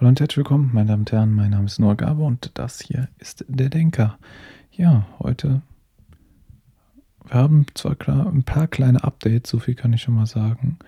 Hallo 0.00 0.10
und 0.10 0.20
herzlich 0.20 0.36
willkommen, 0.36 0.70
meine 0.72 0.90
Damen 0.90 1.00
und 1.00 1.10
Herren. 1.10 1.34
Mein 1.34 1.50
Name 1.50 1.64
ist 1.66 1.80
Noah 1.80 1.96
Gabe 1.96 2.22
und 2.22 2.52
das 2.54 2.80
hier 2.80 3.08
ist 3.18 3.44
der 3.48 3.68
Denker. 3.68 4.16
Ja, 4.70 5.08
heute. 5.18 5.62
Wir 7.24 7.34
haben 7.34 7.66
zwar 7.74 7.96
klar 7.96 8.28
ein 8.28 8.44
paar 8.44 8.68
kleine 8.68 9.02
Updates, 9.02 9.50
so 9.50 9.58
viel 9.58 9.74
kann 9.74 9.92
ich 9.92 10.02
schon 10.02 10.14
mal 10.14 10.26
sagen, 10.26 10.78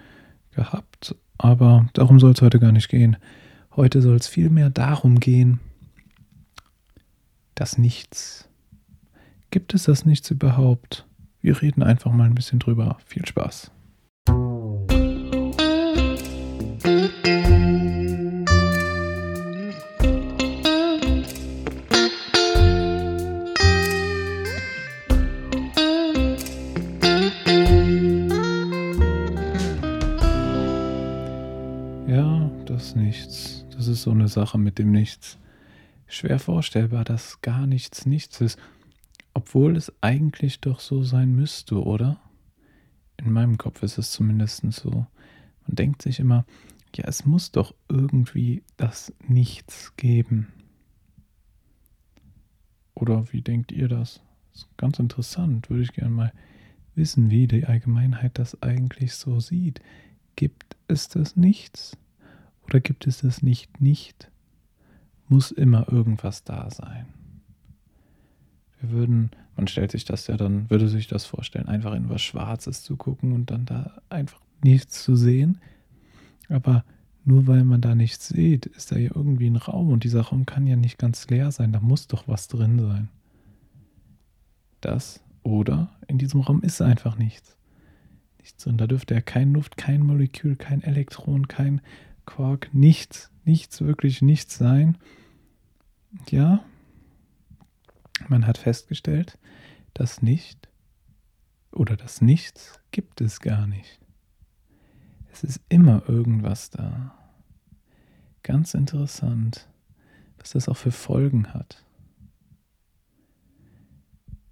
gehabt, 0.53 1.17
aber 1.39 1.89
darum 1.93 2.21
soll 2.21 2.31
es 2.31 2.41
heute 2.41 2.61
gar 2.61 2.71
nicht 2.71 2.89
gehen. 2.89 3.17
Heute 3.75 4.01
soll 4.01 4.15
es 4.15 4.29
vielmehr 4.29 4.71
darum 4.71 5.19
gehen, 5.19 5.59
das 7.57 7.79
Nichts. 7.79 8.49
Gibt 9.51 9.75
es 9.75 9.83
das 9.83 10.07
Nichts 10.07 10.31
überhaupt? 10.31 11.05
Wir 11.41 11.61
reden 11.61 11.83
einfach 11.83 12.13
mal 12.13 12.27
ein 12.27 12.37
bisschen 12.37 12.61
drüber. 12.61 12.97
Viel 13.07 13.27
Spaß. 13.27 13.73
Ist 34.01 34.05
so 34.05 34.13
eine 34.13 34.29
Sache 34.29 34.57
mit 34.57 34.79
dem 34.79 34.93
Nichts. 34.93 35.39
Schwer 36.07 36.39
vorstellbar, 36.39 37.05
dass 37.05 37.43
gar 37.43 37.67
nichts 37.67 38.07
nichts 38.07 38.41
ist, 38.41 38.59
obwohl 39.35 39.77
es 39.77 39.93
eigentlich 40.01 40.63
doch 40.63 40.81
so 40.81 41.03
sein 41.03 41.35
müsste, 41.35 41.85
oder? 41.85 42.19
In 43.19 43.31
meinem 43.31 43.59
Kopf 43.59 43.83
ist 43.83 43.99
es 43.99 44.11
zumindest 44.11 44.65
so. 44.73 44.91
Man 45.67 45.77
denkt 45.77 46.01
sich 46.01 46.19
immer, 46.19 46.47
ja, 46.97 47.05
es 47.07 47.27
muss 47.27 47.53
doch 47.53 47.75
irgendwie 47.91 48.63
das 48.79 49.13
Nichts 49.29 49.95
geben. 49.97 50.49
Oder 52.95 53.31
wie 53.35 53.43
denkt 53.43 53.71
ihr 53.71 53.89
das? 53.89 54.23
ist 54.55 54.67
ganz 54.79 54.99
interessant, 54.99 55.69
würde 55.69 55.83
ich 55.83 55.93
gerne 55.93 56.15
mal 56.15 56.33
wissen, 56.95 57.29
wie 57.29 57.47
die 57.47 57.67
Allgemeinheit 57.67 58.39
das 58.39 58.63
eigentlich 58.63 59.13
so 59.13 59.41
sieht. 59.41 59.83
Gibt 60.37 60.75
es 60.89 61.09
das 61.09 61.37
Nichts? 61.37 61.99
Oder 62.65 62.81
gibt 62.81 63.07
es 63.07 63.23
das 63.23 63.43
nicht 63.43 63.81
nicht? 63.81 64.31
Muss 65.29 65.51
immer 65.51 65.91
irgendwas 65.91 66.45
da 66.45 66.71
sein. 66.71 67.07
Wir 68.81 68.91
würden, 68.91 69.31
man 69.57 69.69
stellt 69.69 69.93
sich 69.93 70.05
das 70.05 70.27
ja 70.27 70.37
dann, 70.37 70.71
würde 70.71 70.89
sich 70.89 71.07
das 71.07 71.27
vorstellen, 71.27 71.69
einfach 71.69 71.95
in 71.95 72.09
was 72.09 72.23
Schwarzes 72.23 72.83
zu 72.83 72.97
gucken 72.97 73.33
und 73.33 73.51
dann 73.51 73.67
da 73.67 74.01
einfach 74.09 74.41
nichts 74.63 75.03
zu 75.03 75.17
sehen. 75.17 75.59
Aber 76.49 76.85
nur 77.25 77.47
weil 77.47 77.65
man 77.65 77.81
da 77.81 77.95
nichts 77.95 78.29
sieht, 78.29 78.67
ist 78.67 78.93
da 78.93 78.97
ja 78.97 79.11
irgendwie 79.15 79.49
ein 79.49 79.57
Raum 79.57 79.91
und 79.91 80.05
dieser 80.05 80.23
Raum 80.23 80.47
kann 80.47 80.67
ja 80.67 80.77
nicht 80.77 80.99
ganz 80.99 81.29
leer 81.29 81.53
sein, 81.53 81.73
da 81.73 81.81
muss 81.81 82.07
doch 82.07 82.27
was 82.27 82.49
drin 82.49 82.79
sein. 82.79 83.09
Das 84.81 85.23
oder 85.43 85.91
in 86.09 86.19
diesem 86.19 86.41
Raum 86.41 86.63
ist 86.63 86.81
einfach 86.81 87.17
nichts. 87.19 87.57
Nichts 88.39 88.65
drin. 88.65 88.79
Da 88.79 88.87
dürfte 88.87 89.15
ja 89.15 89.21
kein 89.21 89.53
Luft, 89.53 89.77
kein 89.77 90.01
Molekül, 90.01 90.57
kein 90.57 90.83
Elektron, 90.83 91.49
kein 91.49 91.83
Quark 92.31 92.73
nichts, 92.73 93.33
nichts, 93.45 93.81
wirklich 93.81 94.23
nichts 94.23 94.57
sein. 94.57 94.97
Ja, 96.29 96.65
man 98.29 98.47
hat 98.47 98.57
festgestellt, 98.57 99.37
dass 99.95 100.23
nicht 100.23 100.69
oder 101.73 101.97
das 101.97 102.21
Nichts 102.21 102.79
gibt 102.93 103.21
es 103.21 103.41
gar 103.41 103.67
nicht. 103.67 103.99
Es 105.33 105.43
ist 105.43 105.61
immer 105.69 106.09
irgendwas 106.09 106.71
da. 106.71 107.17
Ganz 108.45 108.75
interessant, 108.75 109.69
was 110.39 110.51
das 110.51 110.69
auch 110.69 110.77
für 110.77 110.93
Folgen 110.93 111.53
hat. 111.53 111.85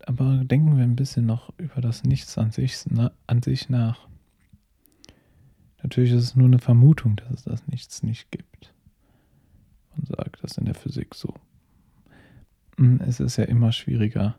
Aber 0.04 0.42
denken 0.44 0.76
wir 0.76 0.82
ein 0.82 0.96
bisschen 0.96 1.26
noch 1.26 1.56
über 1.58 1.80
das 1.80 2.02
Nichts 2.02 2.36
an 2.38 2.50
sich, 2.50 2.76
an 3.28 3.42
sich 3.42 3.68
nach. 3.68 4.07
Natürlich 5.82 6.12
ist 6.12 6.22
es 6.22 6.36
nur 6.36 6.46
eine 6.46 6.58
Vermutung, 6.58 7.16
dass 7.16 7.30
es 7.30 7.44
das 7.44 7.66
Nichts 7.68 8.02
nicht 8.02 8.30
gibt. 8.30 8.74
Man 9.96 10.04
sagt 10.06 10.42
das 10.42 10.58
in 10.58 10.64
der 10.64 10.74
Physik 10.74 11.14
so. 11.14 11.34
Hm, 12.76 13.00
es 13.00 13.20
ist 13.20 13.36
ja 13.36 13.44
immer 13.44 13.72
schwieriger. 13.72 14.36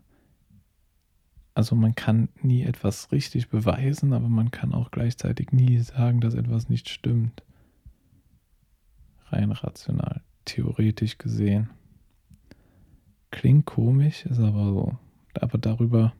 Also 1.53 1.75
man 1.75 1.95
kann 1.95 2.29
nie 2.41 2.63
etwas 2.63 3.11
richtig 3.11 3.49
beweisen, 3.49 4.13
aber 4.13 4.29
man 4.29 4.51
kann 4.51 4.73
auch 4.73 4.91
gleichzeitig 4.91 5.51
nie 5.51 5.79
sagen, 5.79 6.21
dass 6.21 6.33
etwas 6.33 6.69
nicht 6.69 6.89
stimmt. 6.89 7.43
Rein 9.27 9.51
rational, 9.51 10.21
theoretisch 10.45 11.17
gesehen. 11.17 11.69
Klingt 13.31 13.65
komisch, 13.65 14.25
ist 14.25 14.39
aber 14.39 14.65
so. 14.65 14.97
Aber 15.33 15.57
darüber 15.57 16.13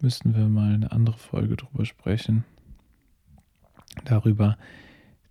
müssten 0.00 0.34
wir 0.34 0.48
mal 0.48 0.74
eine 0.74 0.92
andere 0.92 1.18
Folge 1.18 1.56
drüber 1.56 1.84
sprechen 1.84 2.44
darüber, 4.10 4.58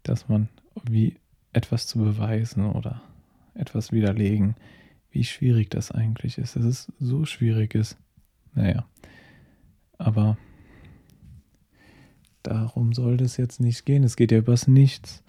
dass 0.04 0.30
man 0.30 0.50
wie 0.84 1.18
etwas 1.54 1.88
zu 1.88 2.00
beweisen 2.00 2.66
oder 2.66 3.02
etwas 3.56 3.92
widerlegen, 3.92 4.56
wie 5.12 5.24
schwierig 5.24 5.70
das 5.70 5.92
eigentlich 5.92 6.38
ist. 6.38 6.56
Dass 6.56 6.64
es 6.64 6.92
so 7.00 7.26
schwierig 7.26 7.76
ist. 7.76 7.98
Naja, 8.54 8.86
aber 9.98 10.38
darum 12.44 12.94
soll 12.94 13.22
es 13.22 13.38
jetzt 13.38 13.60
nicht 13.60 13.86
gehen. 13.86 14.04
Es 14.04 14.16
geht 14.16 14.32
ja 14.32 14.38
übers 14.38 14.68
Nichts. 14.68 15.24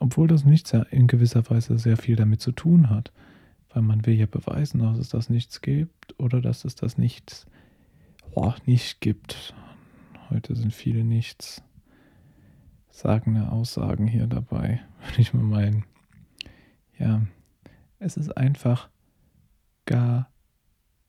Obwohl 0.00 0.28
das 0.28 0.44
Nichts 0.44 0.72
ja 0.72 0.82
in 0.82 1.06
gewisser 1.06 1.48
Weise 1.50 1.78
sehr 1.78 1.96
viel 1.96 2.16
damit 2.16 2.40
zu 2.40 2.52
tun 2.52 2.90
hat. 2.90 3.12
Weil 3.72 3.82
man 3.82 4.06
will 4.06 4.14
ja 4.14 4.26
beweisen, 4.26 4.80
dass 4.80 4.98
es 4.98 5.10
das 5.10 5.30
Nichts 5.30 5.60
gibt 5.60 6.18
oder 6.18 6.40
dass 6.40 6.64
es 6.64 6.74
das 6.74 6.98
Nichts 6.98 7.46
oh, 8.32 8.52
nicht 8.66 9.00
gibt. 9.00 9.54
Heute 10.30 10.56
sind 10.56 10.72
viele 10.72 11.04
Nichts 11.04 11.62
sagende 12.98 13.52
Aussagen 13.52 14.08
hier 14.08 14.26
dabei, 14.26 14.80
würde 15.04 15.20
ich 15.20 15.32
mal 15.32 15.44
meinen. 15.44 15.84
Ja, 16.98 17.22
es 18.00 18.16
ist 18.16 18.36
einfach 18.36 18.88
gar 19.86 20.28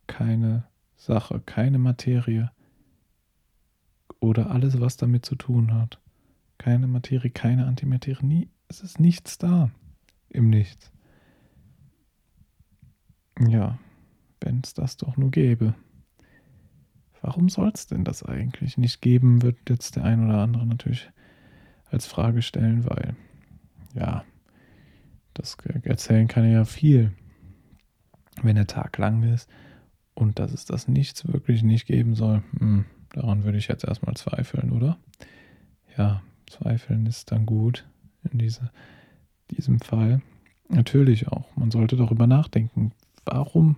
keine 0.05 0.65
Sache, 0.95 1.39
keine 1.39 1.79
Materie 1.79 2.51
oder 4.19 4.51
alles, 4.51 4.79
was 4.79 4.97
damit 4.97 5.25
zu 5.25 5.35
tun 5.35 5.73
hat. 5.73 5.99
Keine 6.59 6.87
Materie, 6.87 7.31
keine 7.31 7.65
Antimaterie, 7.65 8.25
nie, 8.25 8.49
es 8.67 8.81
ist 8.81 8.99
nichts 8.99 9.39
da 9.39 9.71
im 10.29 10.49
Nichts. 10.49 10.91
Ja, 13.39 13.79
wenn 14.41 14.61
es 14.63 14.75
das 14.75 14.97
doch 14.97 15.17
nur 15.17 15.31
gäbe. 15.31 15.73
Warum 17.21 17.49
soll 17.49 17.71
es 17.73 17.87
denn 17.87 18.03
das 18.03 18.21
eigentlich 18.21 18.77
nicht 18.77 19.01
geben, 19.01 19.41
wird 19.41 19.57
jetzt 19.69 19.95
der 19.95 20.03
ein 20.03 20.23
oder 20.23 20.39
andere 20.39 20.67
natürlich 20.67 21.09
als 21.91 22.05
Frage 22.05 22.41
stellen, 22.41 22.85
weil 22.85 23.15
ja, 23.95 24.23
das 25.33 25.57
erzählen 25.83 26.27
kann 26.27 26.49
ja 26.49 26.65
viel, 26.65 27.11
wenn 28.41 28.55
der 28.55 28.67
Tag 28.67 28.97
lang 28.97 29.23
ist 29.23 29.49
und 30.13 30.39
dass 30.39 30.53
es 30.53 30.65
das 30.65 30.87
nichts 30.87 31.27
wirklich 31.27 31.63
nicht 31.63 31.85
geben 31.85 32.15
soll. 32.15 32.43
Hm, 32.57 32.85
daran 33.11 33.43
würde 33.43 33.57
ich 33.57 33.67
jetzt 33.67 33.83
erstmal 33.83 34.15
zweifeln, 34.15 34.71
oder? 34.71 34.97
Ja, 35.97 36.21
zweifeln 36.47 37.05
ist 37.05 37.31
dann 37.31 37.45
gut 37.45 37.85
in 38.31 38.39
diese, 38.39 38.71
diesem 39.51 39.79
Fall. 39.79 40.21
Natürlich 40.67 41.27
auch. 41.27 41.55
Man 41.55 41.71
sollte 41.71 41.95
darüber 41.95 42.27
nachdenken, 42.27 42.91
warum 43.25 43.77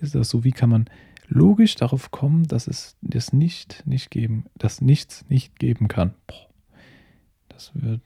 ist 0.00 0.14
das 0.14 0.28
so? 0.30 0.44
Wie 0.44 0.52
kann 0.52 0.70
man 0.70 0.88
logisch 1.28 1.74
darauf 1.74 2.10
kommen, 2.10 2.46
dass 2.46 2.66
es 2.66 2.96
das 3.00 3.32
nicht 3.32 3.82
nicht 3.86 4.10
geben, 4.10 4.44
das 4.56 4.80
nichts 4.80 5.24
nicht 5.28 5.58
geben 5.58 5.88
kann? 5.88 6.14
Boah. 6.26 6.49
Es 7.60 7.72
wird 7.74 8.00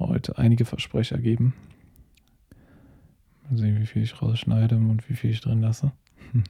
heute 0.00 0.36
einige 0.36 0.66
Versprecher 0.66 1.16
geben. 1.16 1.54
Mal 3.48 3.56
sehen, 3.56 3.80
wie 3.80 3.86
viel 3.86 4.02
ich 4.02 4.20
rausschneide 4.20 4.76
und 4.76 5.08
wie 5.08 5.14
viel 5.14 5.30
ich 5.30 5.40
drin 5.40 5.62
lasse. 5.62 5.92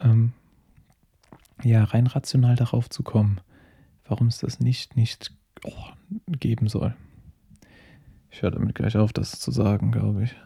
ähm, 0.00 0.34
ja, 1.62 1.82
rein 1.84 2.06
rational 2.06 2.56
darauf 2.56 2.90
zu 2.90 3.02
kommen, 3.02 3.40
warum 4.04 4.26
es 4.26 4.36
das 4.36 4.60
nicht, 4.60 4.96
nicht 4.96 5.34
oh, 5.64 5.86
geben 6.26 6.68
soll. 6.68 6.94
Ich 8.30 8.42
höre 8.42 8.50
damit 8.50 8.74
gleich 8.74 8.98
auf, 8.98 9.14
das 9.14 9.40
zu 9.40 9.50
sagen, 9.50 9.92
glaube 9.92 10.24
ich. 10.24 10.36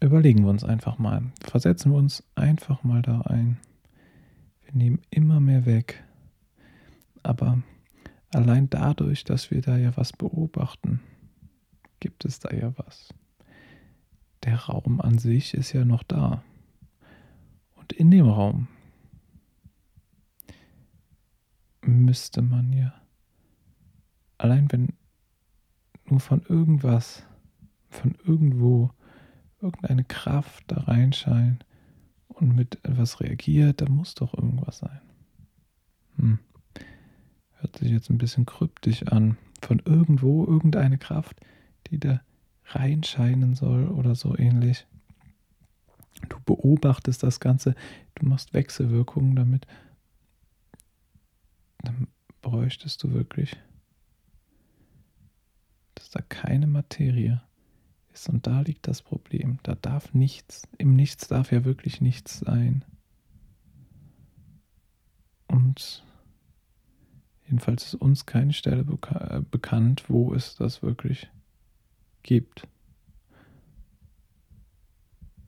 Überlegen 0.00 0.42
wir 0.42 0.50
uns 0.50 0.64
einfach 0.64 0.98
mal. 0.98 1.30
Versetzen 1.44 1.92
wir 1.92 1.98
uns 1.98 2.24
einfach 2.34 2.82
mal 2.82 3.02
da 3.02 3.20
ein. 3.20 3.56
Wir 4.64 4.74
nehmen 4.74 5.00
immer 5.10 5.38
mehr 5.38 5.64
weg. 5.64 6.02
Aber 7.22 7.62
Allein 8.32 8.70
dadurch, 8.70 9.24
dass 9.24 9.50
wir 9.50 9.60
da 9.60 9.76
ja 9.76 9.96
was 9.96 10.12
beobachten, 10.12 11.00
gibt 11.98 12.24
es 12.24 12.38
da 12.38 12.50
ja 12.54 12.72
was. 12.76 13.12
Der 14.44 14.56
Raum 14.56 15.00
an 15.00 15.18
sich 15.18 15.54
ist 15.54 15.72
ja 15.72 15.84
noch 15.84 16.02
da. 16.02 16.42
Und 17.74 17.92
in 17.92 18.10
dem 18.10 18.28
Raum 18.28 18.68
müsste 21.82 22.42
man 22.42 22.72
ja, 22.72 22.94
allein 24.38 24.70
wenn 24.70 24.92
nur 26.06 26.20
von 26.20 26.42
irgendwas 26.42 27.24
von 27.90 28.14
irgendwo 28.24 28.90
irgendeine 29.60 30.04
Kraft 30.04 30.64
da 30.68 30.82
reinscheint 30.82 31.66
und 32.28 32.54
mit 32.54 32.76
etwas 32.84 33.20
reagiert, 33.20 33.80
da 33.80 33.88
muss 33.88 34.14
doch 34.14 34.32
irgendwas 34.32 34.78
sein. 34.78 35.00
Hm. 36.16 36.38
Hört 37.60 37.76
sich 37.76 37.90
jetzt 37.90 38.10
ein 38.10 38.18
bisschen 38.18 38.46
kryptisch 38.46 39.04
an. 39.04 39.36
Von 39.62 39.80
irgendwo 39.84 40.46
irgendeine 40.46 40.96
Kraft, 40.96 41.40
die 41.88 41.98
da 41.98 42.22
reinscheinen 42.64 43.54
soll 43.54 43.88
oder 43.88 44.14
so 44.14 44.36
ähnlich. 44.36 44.86
Du 46.28 46.38
beobachtest 46.44 47.22
das 47.22 47.40
Ganze, 47.40 47.74
du 48.14 48.26
machst 48.26 48.54
Wechselwirkungen 48.54 49.36
damit. 49.36 49.66
Dann 51.78 52.08
bräuchtest 52.42 53.02
du 53.02 53.12
wirklich, 53.12 53.56
dass 55.94 56.10
da 56.10 56.20
keine 56.22 56.66
Materie 56.66 57.42
ist. 58.12 58.28
Und 58.28 58.46
da 58.46 58.60
liegt 58.62 58.88
das 58.88 59.02
Problem. 59.02 59.58
Da 59.62 59.74
darf 59.74 60.14
nichts, 60.14 60.66
im 60.78 60.94
Nichts 60.94 61.28
darf 61.28 61.52
ja 61.52 61.64
wirklich 61.64 62.00
nichts 62.00 62.38
sein. 62.40 62.84
Und 65.46 66.04
jedenfalls 67.50 67.84
ist 67.84 67.94
uns 67.96 68.26
keine 68.26 68.52
Stelle 68.52 68.84
beka 68.84 69.38
äh, 69.38 69.42
bekannt, 69.42 70.04
wo 70.08 70.32
es 70.32 70.54
das 70.54 70.82
wirklich 70.82 71.28
gibt. 72.22 72.66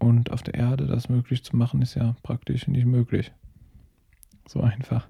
Und 0.00 0.32
auf 0.32 0.42
der 0.42 0.54
Erde 0.54 0.86
das 0.86 1.08
möglich 1.08 1.44
zu 1.44 1.56
machen, 1.56 1.80
ist 1.80 1.94
ja 1.94 2.16
praktisch 2.24 2.66
nicht 2.66 2.86
möglich. 2.86 3.30
So 4.48 4.60
einfach. 4.60 5.06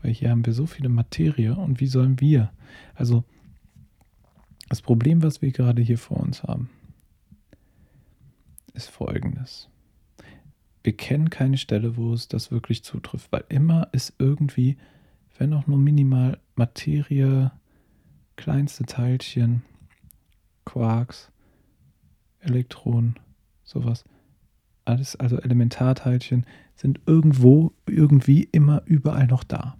Weil 0.00 0.12
hier 0.12 0.30
haben 0.30 0.46
wir 0.46 0.54
so 0.54 0.64
viele 0.64 0.88
Materie 0.88 1.54
und 1.54 1.80
wie 1.80 1.86
sollen 1.86 2.18
wir? 2.18 2.50
Also 2.94 3.24
das 4.70 4.80
Problem, 4.80 5.22
was 5.22 5.42
wir 5.42 5.52
gerade 5.52 5.82
hier 5.82 5.98
vor 5.98 6.16
uns 6.18 6.42
haben, 6.42 6.70
ist 8.72 8.88
folgendes. 8.88 9.68
Wir 10.82 10.96
kennen 10.96 11.28
keine 11.28 11.58
Stelle, 11.58 11.98
wo 11.98 12.14
es 12.14 12.28
das 12.28 12.50
wirklich 12.50 12.84
zutrifft, 12.84 13.30
weil 13.32 13.44
immer 13.50 13.88
ist 13.92 14.14
irgendwie, 14.18 14.78
wenn 15.40 15.52
auch 15.52 15.66
nur 15.66 15.78
minimal 15.78 16.38
Materie, 16.54 17.52
kleinste 18.36 18.84
Teilchen, 18.84 19.62
Quarks, 20.64 21.30
Elektronen, 22.40 23.18
sowas, 23.64 24.04
alles, 24.84 25.16
also 25.16 25.38
Elementarteilchen, 25.38 26.46
sind 26.74 27.00
irgendwo, 27.06 27.72
irgendwie 27.86 28.44
immer 28.44 28.82
überall 28.84 29.26
noch 29.26 29.44
da. 29.44 29.76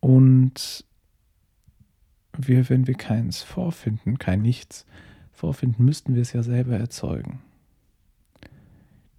Und 0.00 0.84
wir, 2.36 2.68
wenn 2.68 2.86
wir 2.86 2.94
keins 2.94 3.42
vorfinden, 3.42 4.18
kein 4.18 4.42
Nichts 4.42 4.86
vorfinden, 5.32 5.84
müssten 5.84 6.14
wir 6.14 6.22
es 6.22 6.32
ja 6.32 6.42
selber 6.42 6.76
erzeugen. 6.76 7.42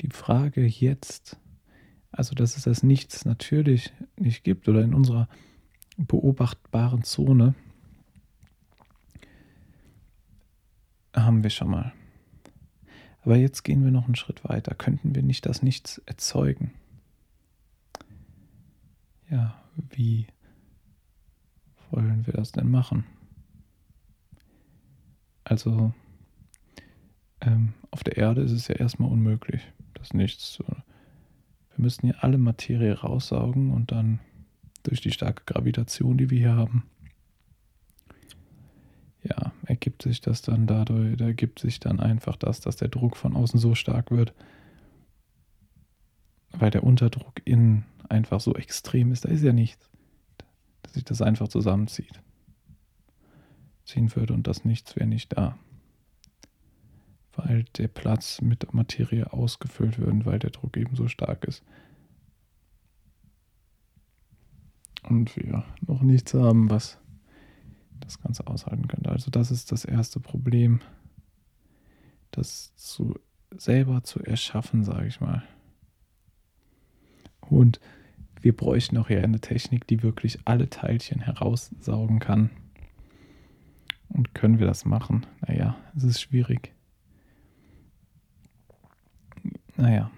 Die 0.01 0.09
Frage 0.09 0.65
jetzt, 0.65 1.38
also 2.11 2.35
dass 2.35 2.57
es 2.57 2.63
das 2.63 2.83
Nichts 2.83 3.25
natürlich 3.25 3.93
nicht 4.17 4.43
gibt 4.43 4.67
oder 4.67 4.83
in 4.83 4.93
unserer 4.93 5.29
beobachtbaren 5.97 7.03
Zone, 7.03 7.55
haben 11.15 11.43
wir 11.43 11.49
schon 11.49 11.69
mal. 11.69 11.93
Aber 13.23 13.35
jetzt 13.35 13.63
gehen 13.63 13.83
wir 13.83 13.91
noch 13.91 14.05
einen 14.05 14.15
Schritt 14.15 14.43
weiter. 14.43 14.73
Könnten 14.73 15.13
wir 15.13 15.21
nicht 15.21 15.45
das 15.45 15.61
Nichts 15.61 15.99
erzeugen? 16.05 16.73
Ja, 19.29 19.61
wie 19.89 20.27
wollen 21.91 22.25
wir 22.25 22.33
das 22.33 22.51
denn 22.51 22.69
machen? 22.69 23.05
Also 25.43 25.93
ähm, 27.41 27.73
auf 27.91 28.03
der 28.03 28.17
Erde 28.17 28.41
ist 28.41 28.51
es 28.51 28.67
ja 28.67 28.75
erstmal 28.75 29.11
unmöglich, 29.11 29.61
das 29.93 30.13
Nichts 30.13 30.51
zu. 30.53 30.63
Wir 31.81 31.85
müssten 31.85 32.05
ja 32.05 32.13
alle 32.19 32.37
Materie 32.37 32.93
raussaugen 32.93 33.71
und 33.71 33.91
dann 33.91 34.19
durch 34.83 35.01
die 35.01 35.09
starke 35.09 35.45
Gravitation, 35.51 36.15
die 36.15 36.29
wir 36.29 36.37
hier 36.37 36.55
haben, 36.55 36.83
ja, 39.23 39.51
ergibt 39.65 40.03
sich 40.03 40.21
das 40.21 40.43
dann 40.43 40.67
dadurch, 40.67 41.17
da 41.17 41.25
ergibt 41.25 41.57
sich 41.57 41.79
dann 41.79 41.99
einfach 41.99 42.35
das, 42.35 42.59
dass 42.61 42.75
der 42.75 42.89
Druck 42.89 43.17
von 43.17 43.35
außen 43.35 43.59
so 43.59 43.73
stark 43.73 44.11
wird, 44.11 44.35
weil 46.51 46.69
der 46.69 46.83
Unterdruck 46.83 47.41
innen 47.45 47.85
einfach 48.09 48.41
so 48.41 48.53
extrem 48.53 49.11
ist. 49.11 49.25
Da 49.25 49.29
ist 49.29 49.43
ja 49.43 49.51
nichts 49.51 49.89
dass 50.83 50.93
sich 50.93 51.03
das 51.03 51.23
einfach 51.23 51.47
zusammenzieht. 51.47 52.21
Ziehen 53.85 54.15
würde 54.15 54.35
und 54.35 54.45
das 54.45 54.65
Nichts 54.65 54.95
wäre 54.95 55.07
nicht 55.07 55.35
da. 55.35 55.57
Weil 57.43 57.65
der 57.77 57.88
Platz 57.88 58.41
mit 58.41 58.73
Materie 58.73 59.31
ausgefüllt 59.31 59.99
wird, 59.99 60.25
weil 60.25 60.39
der 60.39 60.51
Druck 60.51 60.77
eben 60.77 60.95
so 60.95 61.07
stark 61.07 61.45
ist. 61.45 61.63
Und 65.03 65.35
wir 65.35 65.63
noch 65.88 66.01
nichts 66.01 66.33
haben, 66.33 66.69
was 66.69 66.99
das 67.99 68.19
Ganze 68.19 68.45
aushalten 68.47 68.88
könnte. 68.88 69.09
Also 69.09 69.31
das 69.31 69.51
ist 69.51 69.71
das 69.71 69.85
erste 69.85 70.19
Problem, 70.19 70.81
das 72.31 72.75
zu 72.75 73.15
selber 73.57 74.03
zu 74.03 74.19
erschaffen, 74.19 74.83
sage 74.83 75.07
ich 75.07 75.19
mal. 75.19 75.43
Und 77.41 77.79
wir 78.39 78.55
bräuchten 78.55 78.97
auch 78.97 79.07
hier 79.07 79.23
eine 79.23 79.39
Technik, 79.39 79.88
die 79.88 80.03
wirklich 80.03 80.39
alle 80.45 80.69
Teilchen 80.69 81.19
heraussaugen 81.19 82.19
kann. 82.19 82.49
Und 84.09 84.33
können 84.33 84.59
wir 84.59 84.67
das 84.67 84.85
machen? 84.85 85.25
Naja, 85.41 85.75
es 85.95 86.03
ist 86.03 86.21
schwierig. 86.21 86.73
Naja, 89.81 90.11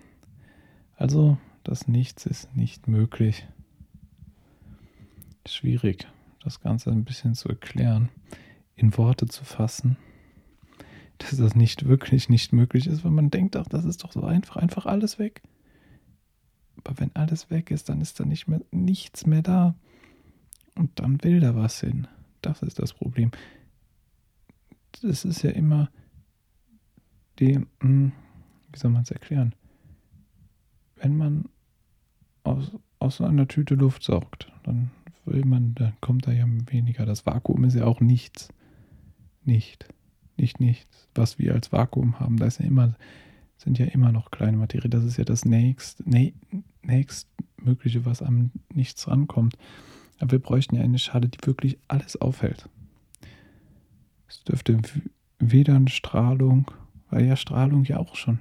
also 0.98 1.38
das 1.64 1.88
Nichts 1.88 2.26
ist 2.26 2.54
nicht 2.54 2.90
möglich. 2.90 3.48
Schwierig, 5.48 6.06
das 6.44 6.60
Ganze 6.60 6.92
ein 6.92 7.06
bisschen 7.06 7.34
zu 7.34 7.48
erklären, 7.48 8.10
in 8.76 8.98
Worte 8.98 9.26
zu 9.26 9.46
fassen, 9.46 9.96
dass 11.18 11.38
das 11.38 11.56
nicht 11.56 11.88
wirklich 11.88 12.28
nicht 12.28 12.52
möglich 12.52 12.88
ist, 12.88 13.06
weil 13.06 13.12
man 13.12 13.30
denkt, 13.30 13.56
ach, 13.56 13.70
das 13.70 13.86
ist 13.86 14.04
doch 14.04 14.12
so 14.12 14.26
einfach, 14.26 14.58
einfach 14.58 14.86
alles 14.86 15.18
weg. 15.18 15.42
Aber 16.76 17.00
wenn 17.00 17.16
alles 17.16 17.50
weg 17.50 17.72
ist, 17.72 17.88
dann 17.88 18.02
ist 18.02 18.20
da 18.20 18.26
nicht 18.26 18.50
mehr 18.50 18.60
nichts 18.72 19.26
mehr 19.26 19.44
da. 19.44 19.76
Und 20.76 21.00
dann 21.00 21.24
will 21.24 21.40
da 21.40 21.56
was 21.56 21.80
hin. 21.80 22.10
Das 22.42 22.64
ist 22.64 22.80
das 22.80 22.92
Problem. 22.92 23.32
Das 25.02 25.24
ist 25.24 25.42
ja 25.42 25.52
immer 25.52 25.90
die, 27.40 27.66
hm, 27.80 28.12
wie 28.74 28.80
soll 28.80 28.92
man 28.92 29.04
es 29.04 29.12
erklären? 29.12 29.56
Wenn 30.96 31.18
man 31.18 31.46
aus, 32.44 32.72
aus 33.00 33.22
einer 33.22 33.48
Tüte 33.48 33.76
Luft 33.76 34.04
saugt, 34.04 34.52
dann 34.64 34.92
will 35.26 35.46
man, 35.46 35.76
dann 35.76 35.94
kommt 36.02 36.28
da 36.28 36.32
ja 36.32 36.46
weniger. 36.48 37.06
Das 37.06 37.26
Vakuum 37.26 37.64
ist 37.64 37.76
ja 37.76 37.86
auch 37.86 38.02
nichts. 38.02 38.50
Nicht. 39.46 39.88
Nicht 40.36 40.60
nichts. 40.60 41.08
Was 41.16 41.40
wir 41.40 41.54
als 41.54 41.72
Vakuum 41.72 42.20
haben, 42.20 42.38
da 42.38 42.46
ist 42.46 42.60
ja 42.60 42.66
immer 42.66 42.96
sind 43.64 43.80
ja 43.80 43.86
immer 43.86 44.12
noch 44.12 44.32
kleine 44.32 44.58
Materie. 44.58 44.90
Das 44.90 45.04
ist 45.04 45.18
ja 45.18 45.24
das 45.24 45.46
nächst, 45.46 46.06
nächst 46.06 46.36
nächstmögliche, 46.82 48.06
was 48.06 48.22
am 48.22 48.52
Nichts 48.74 49.08
rankommt. 49.08 49.58
Aber 50.20 50.34
wir 50.34 50.40
bräuchten 50.40 50.76
ja 50.76 50.82
eine 50.82 51.00
Schale, 51.00 51.30
die 51.30 51.46
wirklich 51.46 51.78
alles 51.88 52.18
aufhält. 52.18 52.70
Es 54.28 54.44
dürfte 54.44 54.80
weder 55.40 55.76
eine 55.76 55.90
Strahlung, 55.90 56.70
weil 57.10 57.26
ja 57.26 57.36
Strahlung 57.36 57.86
ja 57.86 58.00
auch 58.00 58.16
schon 58.16 58.40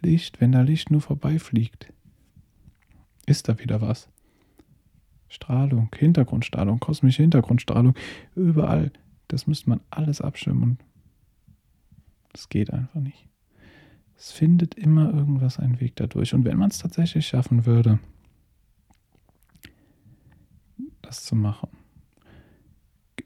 Licht, 0.00 0.40
wenn 0.40 0.52
da 0.52 0.62
Licht 0.62 0.90
nur 0.90 1.00
vorbeifliegt, 1.00 1.92
ist 3.26 3.48
da 3.48 3.58
wieder 3.58 3.80
was. 3.80 4.08
Strahlung, 5.28 5.88
Hintergrundstrahlung, 5.96 6.80
kosmische 6.80 7.22
Hintergrundstrahlung, 7.22 7.94
überall. 8.34 8.92
Das 9.28 9.46
müsste 9.46 9.70
man 9.70 9.80
alles 9.90 10.20
abschirmen. 10.20 10.78
Das 12.32 12.48
geht 12.48 12.72
einfach 12.72 13.00
nicht. 13.00 13.28
Es 14.16 14.32
findet 14.32 14.74
immer 14.74 15.14
irgendwas 15.14 15.58
einen 15.58 15.80
Weg 15.80 15.96
dadurch. 15.96 16.34
Und 16.34 16.44
wenn 16.44 16.58
man 16.58 16.70
es 16.70 16.78
tatsächlich 16.78 17.26
schaffen 17.26 17.64
würde, 17.64 18.00
das 21.00 21.24
zu 21.24 21.36
machen, 21.36 21.68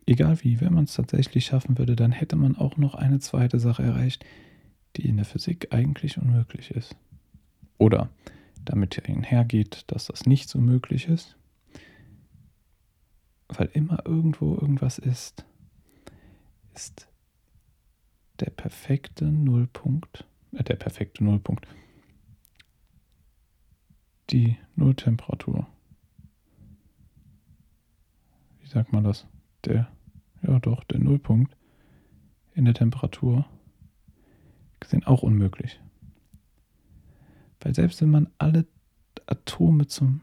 egal 0.06 0.42
wie, 0.42 0.60
wenn 0.60 0.74
man 0.74 0.84
es 0.84 0.94
tatsächlich 0.94 1.46
schaffen 1.46 1.78
würde, 1.78 1.96
dann 1.96 2.12
hätte 2.12 2.36
man 2.36 2.56
auch 2.56 2.76
noch 2.76 2.94
eine 2.94 3.18
zweite 3.18 3.58
Sache 3.58 3.82
erreicht, 3.82 4.24
die 4.96 5.08
in 5.08 5.16
der 5.16 5.24
Physik 5.24 5.72
eigentlich 5.72 6.18
unmöglich 6.18 6.70
ist. 6.70 6.96
Oder 7.78 8.10
damit 8.64 9.06
einhergeht, 9.08 9.84
dass 9.88 10.06
das 10.06 10.26
nicht 10.26 10.48
so 10.48 10.58
möglich 10.58 11.08
ist, 11.08 11.36
weil 13.48 13.68
immer 13.72 14.06
irgendwo 14.06 14.54
irgendwas 14.54 14.98
ist, 14.98 15.44
ist 16.74 17.08
der 18.40 18.50
perfekte 18.50 19.26
Nullpunkt 19.26 20.24
äh, 20.54 20.64
der 20.64 20.76
perfekte 20.76 21.24
Nullpunkt. 21.24 21.66
Die 24.30 24.56
Nulltemperatur. 24.74 25.66
Wie 28.60 28.68
sagt 28.68 28.92
man 28.92 29.04
das? 29.04 29.26
Der, 29.64 29.88
ja 30.42 30.58
doch, 30.60 30.84
der 30.84 31.00
Nullpunkt 31.00 31.56
in 32.54 32.64
der 32.64 32.74
Temperatur 32.74 33.46
sind 34.84 35.06
auch 35.06 35.22
unmöglich. 35.22 35.80
Weil 37.60 37.74
selbst 37.74 38.02
wenn 38.02 38.10
man 38.10 38.28
alle 38.38 38.66
Atome 39.26 39.86
zum 39.86 40.20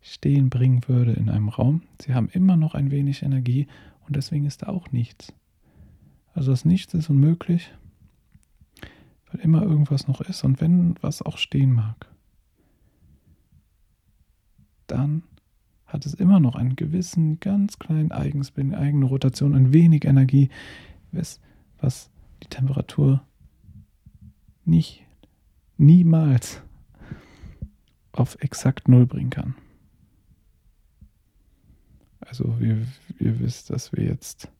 Stehen 0.00 0.50
bringen 0.50 0.82
würde 0.86 1.12
in 1.12 1.28
einem 1.28 1.48
Raum, 1.48 1.82
sie 2.00 2.14
haben 2.14 2.28
immer 2.28 2.56
noch 2.56 2.74
ein 2.74 2.90
wenig 2.90 3.22
Energie 3.22 3.66
und 4.06 4.16
deswegen 4.16 4.44
ist 4.44 4.62
da 4.62 4.68
auch 4.68 4.92
nichts. 4.92 5.32
Also 6.34 6.50
das 6.50 6.64
Nichts 6.64 6.94
ist 6.94 7.10
unmöglich, 7.10 7.72
weil 9.30 9.40
immer 9.40 9.62
irgendwas 9.62 10.08
noch 10.08 10.20
ist 10.20 10.44
und 10.44 10.60
wenn 10.60 10.94
was 11.00 11.22
auch 11.22 11.38
stehen 11.38 11.72
mag, 11.72 12.08
dann 14.86 15.22
hat 15.86 16.06
es 16.06 16.14
immer 16.14 16.40
noch 16.40 16.56
einen 16.56 16.76
gewissen, 16.76 17.38
ganz 17.38 17.78
kleinen 17.78 18.10
Eigenspin, 18.10 18.74
eigene 18.74 19.06
Rotation, 19.06 19.54
ein 19.54 19.72
wenig 19.72 20.04
Energie, 20.04 20.50
was 21.12 22.10
die 22.44 22.48
Temperatur 22.48 23.22
nicht, 24.64 25.04
niemals 25.76 26.62
auf 28.12 28.36
exakt 28.40 28.88
Null 28.88 29.06
bringen 29.06 29.30
kann. 29.30 29.54
Also 32.20 32.56
ihr, 32.60 32.86
ihr 33.18 33.38
wisst, 33.40 33.70
dass 33.70 33.92
wir 33.92 34.04
jetzt 34.04 34.50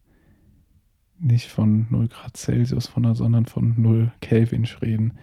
nicht 1.18 1.48
von 1.48 1.86
0 1.90 2.08
Grad 2.08 2.36
Celsius, 2.36 2.92
sondern 2.94 3.46
von 3.46 3.80
0 3.80 4.12
Kelvin 4.20 4.64
reden. 4.82 5.14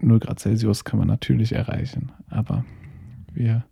0 0.00 0.20
Grad 0.20 0.38
Celsius 0.38 0.84
kann 0.84 0.98
man 0.98 1.08
natürlich 1.08 1.52
erreichen, 1.52 2.12
aber 2.28 2.64
wir 3.32 3.64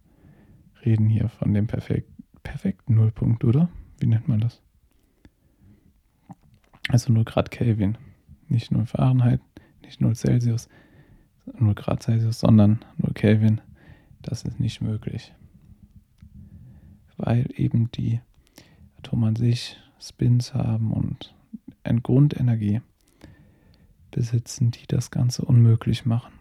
reden 0.84 1.08
hier 1.08 1.28
von 1.28 1.54
dem 1.54 1.66
perfekt, 1.66 2.10
perfekten 2.42 2.94
Nullpunkt, 2.94 3.44
oder? 3.44 3.68
Wie 3.98 4.06
nennt 4.06 4.28
man 4.28 4.40
das? 4.40 4.62
Also 6.88 7.12
0 7.12 7.24
Grad 7.24 7.50
Kelvin. 7.50 7.98
Nicht 8.48 8.70
0 8.70 8.86
Fahrenheit, 8.86 9.40
nicht 9.82 10.00
0 10.00 10.14
Celsius, 10.14 10.68
0 11.58 11.74
Grad 11.74 12.02
Celsius, 12.02 12.40
sondern 12.40 12.84
0 12.98 13.12
Kelvin. 13.12 13.60
Das 14.22 14.42
ist 14.42 14.60
nicht 14.60 14.80
möglich. 14.80 15.34
Weil 17.16 17.48
eben 17.54 17.90
die 17.90 18.20
Atome 18.98 19.28
an 19.28 19.36
sich 19.36 19.76
Spins 19.98 20.54
haben 20.54 20.92
und 20.92 21.34
eine 21.82 22.00
Grundenergie 22.00 22.82
besitzen, 24.10 24.70
die 24.70 24.86
das 24.86 25.10
Ganze 25.10 25.42
unmöglich 25.42 26.04
machen. 26.04 26.32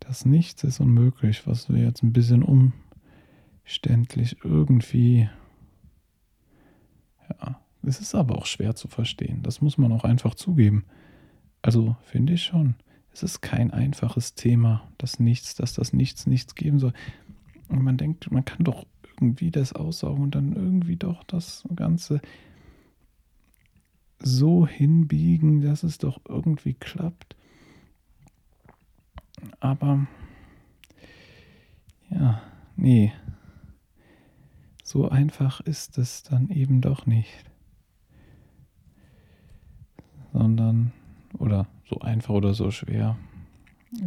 Das 0.00 0.24
Nichts 0.24 0.64
ist 0.64 0.80
unmöglich, 0.80 1.46
was 1.46 1.68
wir 1.68 1.82
jetzt 1.82 2.02
ein 2.02 2.12
bisschen 2.12 2.42
umständlich 3.62 4.38
irgendwie. 4.42 5.28
Ja, 7.28 7.59
es 7.82 8.00
ist 8.00 8.14
aber 8.14 8.36
auch 8.36 8.46
schwer 8.46 8.74
zu 8.74 8.88
verstehen. 8.88 9.42
Das 9.42 9.60
muss 9.60 9.78
man 9.78 9.92
auch 9.92 10.04
einfach 10.04 10.34
zugeben. 10.34 10.84
Also 11.62 11.96
finde 12.02 12.34
ich 12.34 12.42
schon. 12.42 12.74
Es 13.12 13.22
ist 13.22 13.40
kein 13.40 13.70
einfaches 13.70 14.34
Thema, 14.34 14.88
das 14.98 15.18
Nichts, 15.18 15.54
dass 15.54 15.74
das 15.74 15.92
Nichts 15.92 16.26
nichts 16.26 16.54
geben 16.54 16.78
soll. 16.78 16.92
Und 17.68 17.82
man 17.82 17.96
denkt, 17.96 18.30
man 18.30 18.44
kann 18.44 18.64
doch 18.64 18.86
irgendwie 19.04 19.50
das 19.50 19.72
aussaugen 19.72 20.22
und 20.24 20.34
dann 20.34 20.54
irgendwie 20.54 20.96
doch 20.96 21.24
das 21.24 21.66
Ganze 21.74 22.20
so 24.18 24.66
hinbiegen, 24.66 25.60
dass 25.60 25.82
es 25.82 25.98
doch 25.98 26.20
irgendwie 26.28 26.74
klappt. 26.74 27.36
Aber 29.58 30.06
ja, 32.10 32.42
nee. 32.76 33.12
So 34.84 35.08
einfach 35.08 35.60
ist 35.60 35.98
es 35.98 36.22
dann 36.22 36.50
eben 36.50 36.80
doch 36.80 37.06
nicht. 37.06 37.49
Sondern, 40.40 40.92
oder 41.38 41.66
so 41.86 42.00
einfach 42.00 42.32
oder 42.32 42.54
so 42.54 42.70
schwer. 42.70 43.18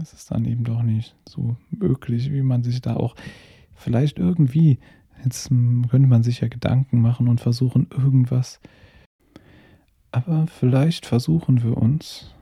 Es 0.02 0.14
ist 0.14 0.32
dann 0.32 0.46
eben 0.46 0.64
doch 0.64 0.82
nicht 0.82 1.16
so 1.30 1.58
möglich, 1.70 2.32
wie 2.32 2.42
man 2.42 2.64
sich 2.64 2.82
da 2.82 2.96
auch 2.96 3.16
vielleicht 3.76 4.18
irgendwie, 4.18 4.80
jetzt 5.24 5.50
könnte 5.50 6.08
man 6.08 6.24
sich 6.24 6.40
ja 6.40 6.48
Gedanken 6.48 7.02
machen 7.02 7.28
und 7.28 7.40
versuchen 7.40 7.86
irgendwas. 7.92 8.60
Aber 10.12 10.48
vielleicht 10.48 11.06
versuchen 11.06 11.62
wir 11.62 11.78
uns 11.78 12.34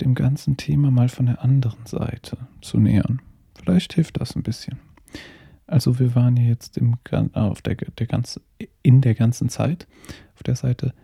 dem 0.00 0.16
ganzen 0.16 0.56
Thema 0.56 0.90
mal 0.90 1.08
von 1.08 1.26
der 1.26 1.44
anderen 1.44 1.86
Seite 1.86 2.36
zu 2.62 2.80
nähern. 2.80 3.22
Vielleicht 3.54 3.92
hilft 3.92 4.20
das 4.20 4.34
ein 4.34 4.42
bisschen. 4.42 4.80
Also 5.68 6.00
wir 6.00 6.16
waren 6.16 6.36
jetzt 6.36 6.78
im, 6.78 6.96
auf 7.32 7.62
der, 7.62 7.76
der 7.76 8.06
ganze, 8.08 8.40
in 8.82 9.02
der 9.02 9.14
ganzen 9.14 9.48
Zeit 9.50 9.86
auf 10.34 10.42
der 10.42 10.56
Seite, 10.56 10.94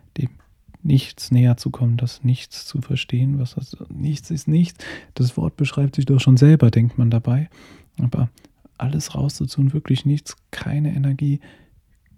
Nichts 0.87 1.31
näher 1.31 1.57
zu 1.57 1.69
kommen, 1.69 1.97
das 1.97 2.23
Nichts 2.23 2.65
zu 2.65 2.81
verstehen, 2.81 3.39
was 3.39 3.55
das 3.55 3.75
Nichts 3.89 4.31
ist 4.31 4.47
nichts. 4.47 4.83
Das 5.15 5.35
Wort 5.35 5.57
beschreibt 5.57 5.95
sich 5.95 6.05
doch 6.05 6.21
schon 6.21 6.37
selber, 6.37 6.71
denkt 6.71 6.97
man 6.97 7.11
dabei. 7.11 7.49
Aber 7.99 8.29
alles 8.77 9.13
rauszutun, 9.13 9.73
wirklich 9.73 10.05
nichts, 10.05 10.37
keine 10.49 10.95
Energie, 10.95 11.41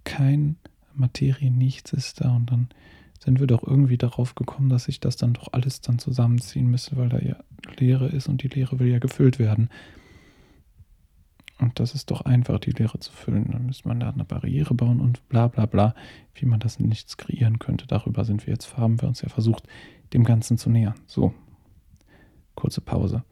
kein 0.03 0.57
Materie, 0.93 1.49
nichts 1.49 1.93
ist 1.93 2.21
da 2.21 2.35
und 2.35 2.51
dann 2.51 2.69
sind 3.19 3.39
wir 3.39 3.47
doch 3.47 3.63
irgendwie 3.63 3.97
darauf 3.97 4.35
gekommen, 4.35 4.69
dass 4.69 4.85
sich 4.85 4.99
das 4.99 5.17
dann 5.17 5.33
doch 5.33 5.49
alles 5.51 5.81
dann 5.81 5.97
zusammenziehen 5.97 6.69
müsste, 6.69 6.95
weil 6.95 7.09
da 7.09 7.19
ja 7.19 7.37
Leere 7.77 8.07
ist 8.07 8.29
und 8.29 8.43
die 8.43 8.47
Leere 8.49 8.79
will 8.79 8.87
ja 8.87 8.99
gefüllt 8.99 9.39
werden. 9.39 9.69
Und 11.59 11.79
das 11.79 11.93
ist 11.93 12.09
doch 12.09 12.21
einfach, 12.21 12.59
die 12.59 12.71
Leere 12.71 12.99
zu 12.99 13.11
füllen. 13.11 13.51
Dann 13.51 13.65
müsste 13.65 13.87
man 13.87 13.99
da 13.99 14.09
eine 14.09 14.23
Barriere 14.23 14.73
bauen 14.73 15.01
und 15.01 15.27
bla 15.27 15.47
bla 15.47 15.65
bla, 15.65 15.93
wie 16.33 16.45
man 16.45 16.59
das 16.59 16.79
nichts 16.79 17.17
kreieren 17.17 17.59
könnte. 17.59 17.85
Darüber 17.85 18.23
sind 18.23 18.47
wir 18.47 18.53
jetzt, 18.53 18.77
haben 18.77 19.01
wir 19.01 19.09
uns 19.09 19.21
ja 19.21 19.29
versucht, 19.29 19.67
dem 20.13 20.23
Ganzen 20.23 20.57
zu 20.57 20.69
nähern. 20.69 20.95
So, 21.05 21.33
kurze 22.55 22.81
Pause. 22.81 23.23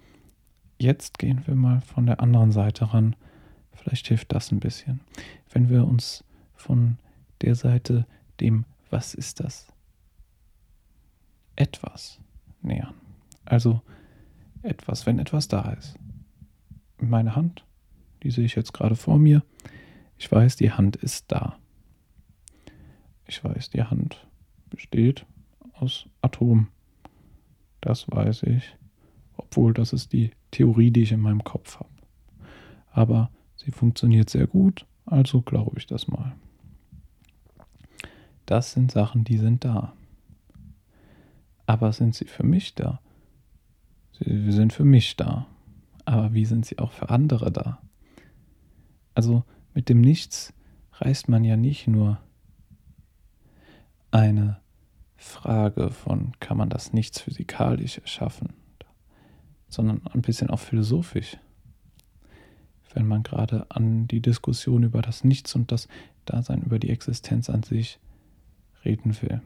Jetzt 0.78 1.20
gehen 1.20 1.42
wir 1.46 1.56
mal 1.56 1.82
von 1.82 2.06
der 2.06 2.20
anderen 2.20 2.52
Seite 2.52 2.94
ran. 2.94 3.16
Vielleicht 3.72 4.08
hilft 4.08 4.34
das 4.34 4.52
ein 4.52 4.60
bisschen. 4.60 5.00
Wenn 5.52 5.70
wir 5.70 5.88
uns 5.88 6.24
von 6.54 6.98
der 7.42 7.56
Seite 7.56 8.06
dem 8.40 8.66
Was 8.90 9.14
ist 9.14 9.40
das 9.40 9.68
etwas 11.58 12.20
nähern. 12.62 12.94
Also 13.44 13.82
etwas, 14.62 15.06
wenn 15.06 15.20
etwas 15.20 15.48
da 15.48 15.72
ist. 15.74 15.96
Meine 17.00 17.36
Hand, 17.36 17.66
die 18.28 18.32
sehe 18.32 18.44
ich 18.44 18.56
jetzt 18.56 18.74
gerade 18.74 18.98
vor 18.98 19.18
mir. 19.18 19.42
Ich 20.18 20.30
weiß, 20.30 20.58
die 20.58 20.74
Hand 20.74 20.98
ist 20.98 21.32
da. 21.32 21.58
Ich 23.26 23.42
weiß, 23.42 23.70
die 23.70 23.84
Hand 23.84 24.28
besteht 24.70 25.26
aus 25.72 26.10
Atomen. 26.22 26.68
Das 27.80 28.12
weiß 28.12 28.44
ich, 28.44 28.76
obwohl 29.38 29.74
das 29.74 29.94
ist 29.94 30.12
die 30.12 30.32
Theorie, 30.52 30.92
die 30.92 31.04
ich 31.04 31.14
in 31.14 31.22
meinem 31.22 31.46
Kopf 31.46 31.80
habe. 31.80 31.90
Aber 32.92 33.32
sie 33.56 33.72
funktioniert 33.72 34.30
sehr 34.30 34.46
gut, 34.46 34.86
also 35.06 35.42
glaube 35.42 35.78
ich 35.78 35.88
das 35.88 36.10
mal. 36.10 36.36
Das 38.46 38.74
sind 38.74 38.92
Sachen, 38.92 39.24
die 39.24 39.38
sind 39.38 39.64
da. 39.64 39.94
Aber 41.66 41.94
sind 41.94 42.14
sie 42.14 42.26
für 42.26 42.44
mich 42.44 42.76
da? 42.76 43.00
Sie 44.20 44.52
sind 44.52 44.74
für 44.74 44.84
mich 44.84 45.16
da. 45.16 45.48
Aber 46.04 46.34
wie 46.34 46.44
sind 46.44 46.66
sie 46.66 46.80
auch 46.80 46.92
für 46.92 47.10
andere 47.10 47.54
da? 47.54 47.80
Also 49.18 49.44
mit 49.74 49.90
dem 49.90 50.00
Nichts 50.00 50.54
reißt 50.92 51.28
man 51.28 51.44
ja 51.44 51.58
nicht 51.58 51.88
nur 51.88 52.20
eine 54.12 54.62
Frage 55.16 55.90
von, 55.90 56.34
kann 56.40 56.56
man 56.56 56.70
das 56.70 56.94
Nichts 56.94 57.22
physikalisch 57.22 57.98
erschaffen, 57.98 58.54
sondern 59.70 60.06
ein 60.06 60.22
bisschen 60.22 60.52
auch 60.52 60.60
philosophisch. 60.60 61.36
Wenn 62.94 63.08
man 63.08 63.24
gerade 63.24 63.66
an 63.72 64.08
die 64.08 64.22
Diskussion 64.22 64.84
über 64.84 65.02
das 65.02 65.24
Nichts 65.24 65.56
und 65.56 65.72
das 65.72 65.88
Dasein, 66.26 66.62
über 66.62 66.78
die 66.78 66.92
Existenz 66.92 67.50
an 67.50 67.64
sich 67.64 68.00
reden 68.86 69.20
will. 69.24 69.42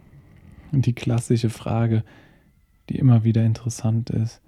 Die 0.74 0.94
klassische 0.94 1.50
Frage, 1.50 2.04
die 2.90 2.98
immer 2.98 3.24
wieder 3.24 3.46
interessant 3.46 4.10
ist, 4.10 4.42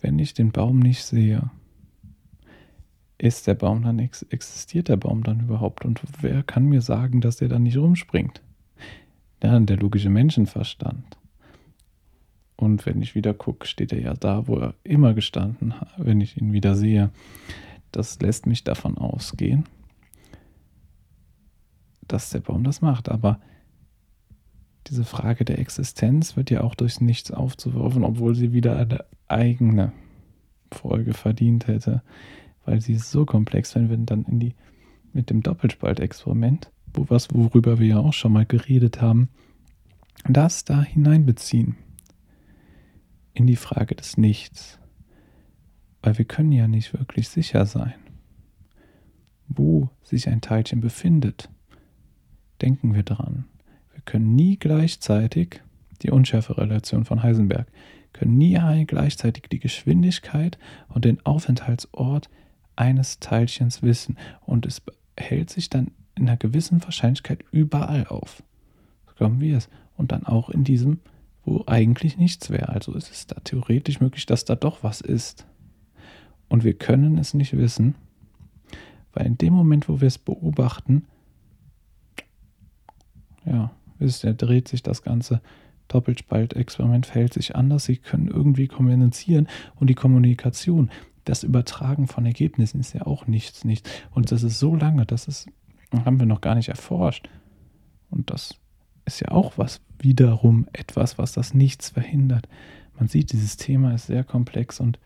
wenn 0.00 0.16
ich 0.20 0.32
den 0.32 0.52
Baum 0.52 0.78
nicht 0.78 1.02
sehe, 1.02 1.50
ist 3.18 3.46
der 3.48 3.54
Baum 3.54 3.82
dann, 3.82 3.98
existiert 3.98 4.88
der 4.88 4.96
Baum 4.96 5.24
dann 5.24 5.40
überhaupt? 5.40 5.84
Und 5.84 6.00
wer 6.20 6.42
kann 6.44 6.66
mir 6.66 6.80
sagen, 6.80 7.20
dass 7.20 7.36
der 7.36 7.48
dann 7.48 7.64
nicht 7.64 7.76
rumspringt? 7.76 8.40
Ja, 9.42 9.58
der 9.58 9.76
logische 9.76 10.10
Menschenverstand. 10.10 11.18
Und 12.56 12.86
wenn 12.86 13.02
ich 13.02 13.14
wieder 13.14 13.34
gucke, 13.34 13.66
steht 13.66 13.92
er 13.92 14.00
ja 14.00 14.14
da, 14.14 14.48
wo 14.48 14.56
er 14.56 14.74
immer 14.82 15.14
gestanden 15.14 15.80
hat, 15.80 15.92
wenn 15.96 16.20
ich 16.20 16.40
ihn 16.40 16.52
wieder 16.52 16.74
sehe. 16.74 17.10
Das 17.92 18.20
lässt 18.20 18.46
mich 18.46 18.64
davon 18.64 18.98
ausgehen, 18.98 19.64
dass 22.06 22.30
der 22.30 22.40
Baum 22.40 22.64
das 22.64 22.82
macht. 22.82 23.08
Aber 23.08 23.40
diese 24.88 25.04
Frage 25.04 25.44
der 25.44 25.58
Existenz 25.58 26.36
wird 26.36 26.50
ja 26.50 26.62
auch 26.62 26.74
durchs 26.74 27.00
Nichts 27.00 27.30
aufzuwerfen, 27.30 28.04
obwohl 28.04 28.34
sie 28.34 28.52
wieder 28.52 28.76
eine 28.76 29.04
eigene 29.28 29.92
Folge 30.72 31.14
verdient 31.14 31.66
hätte, 31.66 32.02
weil 32.68 32.82
sie 32.82 32.92
ist 32.92 33.10
so 33.10 33.24
komplex, 33.24 33.74
wenn 33.74 33.88
wir 33.88 33.96
dann 33.96 34.24
in 34.24 34.40
die 34.40 34.54
mit 35.14 35.30
dem 35.30 35.42
Doppelspaltexperiment, 35.42 36.70
wo 36.92 37.06
was, 37.08 37.32
worüber 37.32 37.78
wir 37.78 37.86
ja 37.86 37.98
auch 37.98 38.12
schon 38.12 38.32
mal 38.32 38.44
geredet 38.44 39.00
haben, 39.00 39.30
das 40.28 40.64
da 40.64 40.82
hineinbeziehen 40.82 41.76
in 43.32 43.46
die 43.46 43.56
Frage 43.56 43.94
des 43.94 44.18
Nichts. 44.18 44.78
Weil 46.02 46.18
wir 46.18 46.26
können 46.26 46.52
ja 46.52 46.68
nicht 46.68 46.92
wirklich 46.92 47.30
sicher 47.30 47.64
sein, 47.64 47.94
wo 49.48 49.88
sich 50.02 50.28
ein 50.28 50.42
Teilchen 50.42 50.82
befindet. 50.82 51.48
Denken 52.60 52.94
wir 52.94 53.02
dran. 53.02 53.46
Wir 53.94 54.02
können 54.02 54.34
nie 54.34 54.58
gleichzeitig 54.58 55.62
die 56.02 56.10
Unschärferelation 56.10 57.06
von 57.06 57.22
Heisenberg, 57.22 57.66
können 58.12 58.36
nie 58.36 58.84
gleichzeitig 58.84 59.44
die 59.50 59.58
Geschwindigkeit 59.58 60.58
und 60.88 61.06
den 61.06 61.24
Aufenthaltsort 61.24 62.28
eines 62.78 63.18
Teilchens 63.20 63.82
wissen. 63.82 64.16
Und 64.44 64.66
es 64.66 64.82
hält 65.16 65.50
sich 65.50 65.68
dann 65.68 65.90
in 66.14 66.28
einer 66.28 66.36
gewissen 66.36 66.82
Wahrscheinlichkeit 66.82 67.44
überall 67.50 68.06
auf. 68.06 68.42
So 69.06 69.14
glauben 69.16 69.40
wir 69.40 69.56
es. 69.56 69.68
Und 69.96 70.12
dann 70.12 70.24
auch 70.24 70.48
in 70.48 70.64
diesem, 70.64 71.00
wo 71.44 71.64
eigentlich 71.66 72.18
nichts 72.18 72.50
wäre. 72.50 72.68
Also 72.68 72.94
ist 72.94 73.10
es 73.10 73.26
da 73.26 73.40
theoretisch 73.40 74.00
möglich, 74.00 74.26
dass 74.26 74.44
da 74.44 74.54
doch 74.54 74.82
was 74.82 75.00
ist. 75.00 75.46
Und 76.48 76.64
wir 76.64 76.74
können 76.74 77.18
es 77.18 77.34
nicht 77.34 77.56
wissen, 77.56 77.94
weil 79.12 79.26
in 79.26 79.38
dem 79.38 79.52
Moment, 79.52 79.88
wo 79.88 80.00
wir 80.00 80.08
es 80.08 80.18
beobachten, 80.18 81.04
ja, 83.44 83.70
wisst 83.98 84.24
ihr, 84.24 84.34
dreht 84.34 84.68
sich 84.68 84.82
das 84.82 85.02
ganze 85.02 85.40
Doppelspaltexperiment, 85.88 87.06
verhält 87.06 87.34
sich 87.34 87.56
anders. 87.56 87.84
Sie 87.84 87.96
können 87.96 88.28
irgendwie 88.28 88.68
kommunizieren 88.68 89.48
und 89.76 89.88
die 89.88 89.94
Kommunikation, 89.94 90.90
das 91.28 91.42
Übertragen 91.42 92.06
von 92.06 92.24
Ergebnissen 92.24 92.80
ist 92.80 92.94
ja 92.94 93.06
auch 93.06 93.26
nichts, 93.26 93.64
nichts. 93.64 93.90
Und 94.10 94.32
das 94.32 94.42
ist 94.42 94.58
so 94.58 94.74
lange, 94.74 95.04
das 95.04 95.28
ist, 95.28 95.46
haben 95.92 96.18
wir 96.18 96.26
noch 96.26 96.40
gar 96.40 96.54
nicht 96.54 96.70
erforscht. 96.70 97.28
Und 98.10 98.30
das 98.30 98.54
ist 99.04 99.20
ja 99.20 99.30
auch 99.30 99.58
was, 99.58 99.82
wiederum 99.98 100.66
etwas, 100.72 101.18
was 101.18 101.32
das 101.32 101.52
Nichts 101.52 101.90
verhindert. 101.90 102.48
Man 102.98 103.08
sieht, 103.08 103.32
dieses 103.32 103.58
Thema 103.58 103.94
ist 103.94 104.06
sehr 104.06 104.24
komplex 104.24 104.80
und 104.80 104.98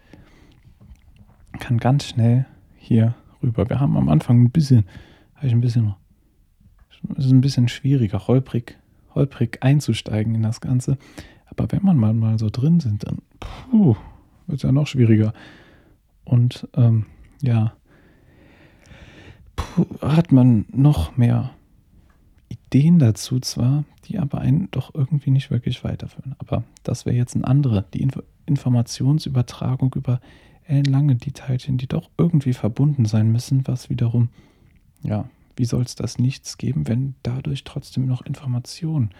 kann 1.58 1.78
ganz 1.78 2.06
schnell 2.06 2.46
hier 2.76 3.14
rüber. 3.42 3.68
Wir 3.68 3.80
haben 3.80 3.96
am 3.96 4.08
Anfang 4.08 4.42
ein 4.42 4.50
bisschen, 4.50 4.84
habe 5.34 5.48
ich 5.48 5.52
ein 5.52 5.60
bisschen, 5.60 5.94
es 7.16 7.26
ist 7.26 7.32
ein 7.32 7.40
bisschen 7.40 7.68
schwieriger, 7.68 8.28
holprig, 8.28 8.78
holprig 9.14 9.58
einzusteigen 9.60 10.36
in 10.36 10.42
das 10.42 10.60
Ganze. 10.60 10.98
Aber 11.46 11.70
wenn 11.72 11.82
man 11.82 11.96
mal, 11.96 12.14
mal 12.14 12.38
so 12.38 12.48
drin 12.48 12.78
sind, 12.78 13.04
dann 13.06 13.18
wird 13.72 13.98
es 14.48 14.62
ja 14.62 14.70
noch 14.70 14.86
schwieriger. 14.86 15.32
Und 16.24 16.68
ähm, 16.74 17.06
ja, 17.42 17.72
hat 20.00 20.32
man 20.32 20.66
noch 20.72 21.16
mehr 21.16 21.50
Ideen 22.48 22.98
dazu 22.98 23.40
zwar, 23.40 23.84
die 24.04 24.18
aber 24.18 24.38
einen 24.38 24.70
doch 24.70 24.94
irgendwie 24.94 25.30
nicht 25.30 25.50
wirklich 25.50 25.84
weiterführen. 25.84 26.34
Aber 26.38 26.64
das 26.82 27.06
wäre 27.06 27.16
jetzt 27.16 27.34
ein 27.34 27.44
anderer, 27.44 27.82
die 27.82 28.02
Inf 28.02 28.22
Informationsübertragung 28.44 29.94
über 29.94 30.20
lange 30.66 31.14
die 31.14 31.32
Teilchen, 31.32 31.78
die 31.78 31.86
doch 31.86 32.10
irgendwie 32.18 32.54
verbunden 32.54 33.04
sein 33.04 33.30
müssen, 33.30 33.66
was 33.68 33.88
wiederum, 33.88 34.30
ja, 35.02 35.28
wie 35.56 35.64
soll 35.64 35.82
es 35.82 35.94
das 35.94 36.18
Nichts 36.18 36.58
geben, 36.58 36.88
wenn 36.88 37.14
dadurch 37.22 37.64
trotzdem 37.64 38.06
noch 38.06 38.22
Informationen 38.22 39.10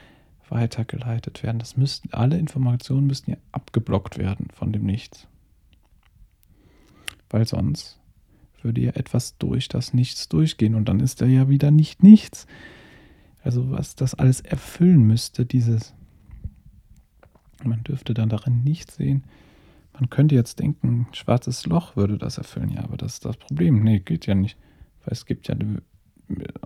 weitergeleitet 0.49 1.43
werden? 1.43 1.59
Das 1.59 1.77
müssten, 1.77 2.13
alle 2.13 2.39
Informationen 2.39 3.07
müssten 3.07 3.33
ja 3.33 3.37
abgeblockt 3.53 4.19
werden 4.19 4.49
von 4.53 4.73
dem 4.73 4.85
Nichts 4.85 5.29
weil 7.33 7.47
sonst 7.49 7.99
würde 8.63 8.81
ja 8.81 8.93
etwas 8.93 9.37
durch 9.39 9.69
das 9.69 9.93
Nichts 9.93 10.29
durchgehen 10.29 10.77
und 10.77 10.89
dann 10.89 11.01
ist 11.01 11.21
er 11.21 11.29
ja 11.29 11.49
wieder 11.49 11.73
nicht 11.73 12.03
nichts. 12.03 12.47
Also 13.43 13.73
was 13.73 13.97
das 13.97 14.15
alles 14.15 14.41
erfüllen 14.41 15.03
müsste, 15.03 15.45
dieses, 15.45 15.95
man 17.65 17.83
dürfte 17.83 18.15
dann 18.15 18.29
darin 18.29 18.63
nicht 18.63 18.93
sehen. 18.93 19.25
Man 19.95 20.11
könnte 20.11 20.37
jetzt 20.37 20.61
denken, 20.61 21.09
schwarzes 21.13 21.67
Loch 21.67 21.97
würde 21.97 22.19
das 22.19 22.39
erfüllen. 22.39 22.71
Ja, 22.71 22.85
aber 22.85 22.97
das 22.97 23.15
ist 23.15 23.25
das 23.25 23.37
Problem. 23.37 23.83
Nee, 23.83 23.99
geht 23.99 24.27
ja 24.27 24.35
nicht. 24.35 24.57
Weil 25.05 25.13
es 25.13 25.27
gibt 25.27 25.49
ja, 25.49 25.57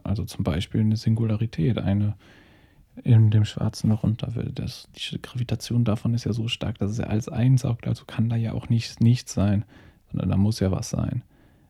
also 0.04 0.24
zum 0.24 0.44
Beispiel 0.44 0.82
eine 0.82 0.96
Singularität, 0.96 1.78
eine 1.78 2.16
in 3.02 3.30
dem 3.30 3.44
schwarzen 3.44 3.90
Loch 3.90 4.04
da 4.16 4.34
will 4.34 4.52
das, 4.54 4.88
die 4.94 5.20
Gravitation 5.20 5.84
davon 5.84 6.14
ist 6.14 6.24
ja 6.24 6.32
so 6.32 6.48
stark, 6.48 6.78
dass 6.78 6.92
es 6.92 6.98
ja 6.98 7.04
alles 7.04 7.28
einsaugt. 7.28 7.86
Also 7.86 8.04
kann 8.06 8.28
da 8.28 8.36
ja 8.36 8.52
auch 8.52 8.68
nichts, 8.68 9.00
nichts 9.00 9.34
sein 9.34 9.64
sondern 10.16 10.30
da 10.30 10.36
muss 10.36 10.60
ja 10.60 10.70
was 10.70 10.90
sein. 10.90 11.22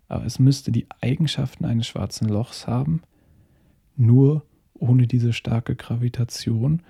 Aber 0.08 0.24
es 0.24 0.38
müsste 0.38 0.70
die 0.70 0.86
Eigenschaften 1.00 1.64
eines 1.64 1.86
schwarzen 1.86 2.28
Lochs 2.28 2.66
haben, 2.66 3.02
nur 3.96 4.46
ohne 4.74 5.06
diese 5.06 5.32
starke 5.32 5.74
Gravitation, 5.74 6.82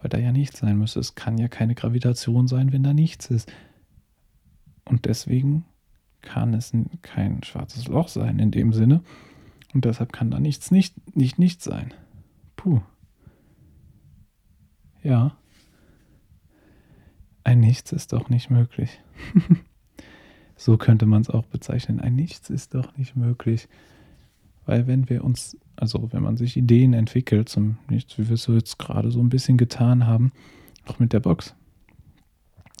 weil 0.00 0.08
da 0.08 0.18
ja 0.18 0.30
nichts 0.30 0.60
sein 0.60 0.78
müsste. 0.78 1.00
Es 1.00 1.16
kann 1.16 1.36
ja 1.36 1.48
keine 1.48 1.74
Gravitation 1.74 2.46
sein, 2.46 2.72
wenn 2.72 2.84
da 2.84 2.94
nichts 2.94 3.26
ist. 3.26 3.52
Und 4.84 5.06
deswegen 5.06 5.64
kann 6.22 6.54
es 6.54 6.72
kein 7.02 7.42
schwarzes 7.42 7.88
Loch 7.88 8.08
sein 8.08 8.38
in 8.38 8.50
dem 8.50 8.72
Sinne. 8.72 9.02
Und 9.74 9.84
deshalb 9.84 10.12
kann 10.12 10.30
da 10.30 10.38
nichts 10.38 10.70
nicht, 10.70 11.16
nicht 11.16 11.38
nichts 11.38 11.64
sein. 11.64 11.92
Puh. 12.56 12.80
Ja. 15.02 15.36
Ein 17.42 17.60
Nichts 17.60 17.90
ist 17.92 18.12
doch 18.12 18.28
nicht 18.28 18.50
möglich. 18.50 19.00
So 20.60 20.76
könnte 20.76 21.06
man 21.06 21.22
es 21.22 21.30
auch 21.30 21.46
bezeichnen. 21.46 22.00
Ein 22.00 22.16
Nichts 22.16 22.50
ist 22.50 22.74
doch 22.74 22.94
nicht 22.98 23.16
möglich. 23.16 23.66
Weil 24.66 24.86
wenn 24.86 25.08
wir 25.08 25.24
uns, 25.24 25.56
also 25.74 26.12
wenn 26.12 26.22
man 26.22 26.36
sich 26.36 26.54
Ideen 26.54 26.92
entwickelt 26.92 27.48
zum 27.48 27.78
Nichts, 27.88 28.18
wie 28.18 28.28
wir 28.28 28.34
es 28.34 28.46
jetzt 28.46 28.78
gerade 28.78 29.10
so 29.10 29.20
ein 29.20 29.30
bisschen 29.30 29.56
getan 29.56 30.06
haben, 30.06 30.32
auch 30.84 30.98
mit 30.98 31.14
der 31.14 31.20
Box, 31.20 31.54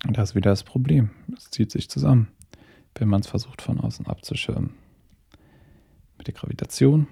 da 0.06 0.20
ist 0.20 0.34
wieder 0.34 0.50
das 0.50 0.62
Problem. 0.62 1.08
Es 1.34 1.50
zieht 1.50 1.70
sich 1.70 1.88
zusammen, 1.88 2.28
wenn 2.96 3.08
man 3.08 3.22
es 3.22 3.28
versucht 3.28 3.62
von 3.62 3.80
außen 3.80 4.06
abzuschirmen. 4.06 4.74
Mit 6.18 6.26
der 6.26 6.34
Gravitation, 6.34 7.06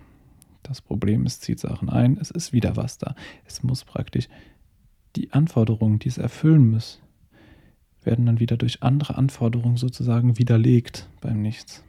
das 0.64 0.82
Problem 0.82 1.24
ist, 1.24 1.40
zieht 1.40 1.60
Sachen 1.60 1.88
ein, 1.88 2.18
es 2.18 2.30
ist 2.30 2.52
wieder 2.52 2.76
was 2.76 2.98
da. 2.98 3.14
Es 3.46 3.62
muss 3.62 3.86
praktisch 3.86 4.28
die 5.16 5.32
Anforderungen, 5.32 5.98
die 5.98 6.08
es 6.08 6.18
erfüllen 6.18 6.70
muss, 6.70 7.00
werden 8.08 8.24
dann 8.24 8.40
wieder 8.40 8.56
durch 8.56 8.82
andere 8.82 9.18
Anforderungen 9.18 9.76
sozusagen 9.76 10.38
widerlegt 10.38 11.10
beim 11.20 11.42
Nichts. 11.42 11.84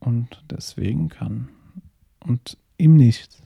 Und 0.00 0.42
deswegen 0.50 1.10
kann 1.10 1.50
und 2.20 2.56
im 2.78 2.96
Nichts 2.96 3.42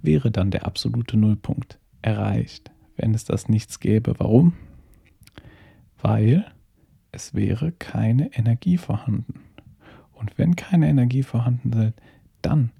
wäre 0.00 0.30
dann 0.30 0.50
der 0.50 0.64
absolute 0.64 1.18
Nullpunkt 1.18 1.78
erreicht, 2.00 2.70
wenn 2.96 3.12
es 3.12 3.26
das 3.26 3.50
Nichts 3.50 3.78
gäbe. 3.78 4.14
Warum? 4.16 4.54
Weil 6.00 6.50
es 7.10 7.34
wäre 7.34 7.70
keine 7.70 8.32
Energie 8.32 8.78
vorhanden. 8.78 9.40
Und 10.12 10.38
wenn 10.38 10.56
keine 10.56 10.88
Energie 10.88 11.24
vorhanden 11.24 11.72
ist, 11.74 11.94
dann 12.40 12.70